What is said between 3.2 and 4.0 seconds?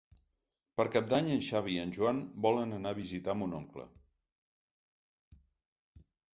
mon oncle.